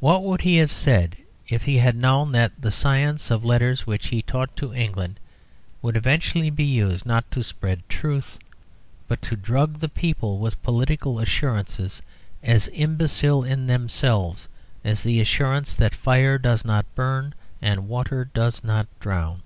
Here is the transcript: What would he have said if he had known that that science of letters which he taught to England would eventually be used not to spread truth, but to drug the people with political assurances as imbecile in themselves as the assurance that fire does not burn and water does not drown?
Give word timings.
What 0.00 0.22
would 0.24 0.40
he 0.40 0.56
have 0.56 0.72
said 0.72 1.18
if 1.50 1.64
he 1.64 1.76
had 1.76 1.96
known 1.96 2.32
that 2.32 2.52
that 2.58 2.70
science 2.70 3.30
of 3.30 3.44
letters 3.44 3.86
which 3.86 4.06
he 4.06 4.22
taught 4.22 4.56
to 4.56 4.72
England 4.72 5.20
would 5.82 5.98
eventually 5.98 6.48
be 6.48 6.64
used 6.64 7.04
not 7.04 7.30
to 7.32 7.42
spread 7.44 7.86
truth, 7.90 8.38
but 9.06 9.20
to 9.20 9.36
drug 9.36 9.80
the 9.80 9.88
people 9.90 10.38
with 10.38 10.62
political 10.62 11.18
assurances 11.18 12.00
as 12.42 12.70
imbecile 12.72 13.44
in 13.44 13.66
themselves 13.66 14.48
as 14.82 15.02
the 15.02 15.20
assurance 15.20 15.76
that 15.76 15.94
fire 15.94 16.38
does 16.38 16.64
not 16.64 16.86
burn 16.94 17.34
and 17.60 17.86
water 17.86 18.24
does 18.32 18.64
not 18.64 18.86
drown? 18.98 19.42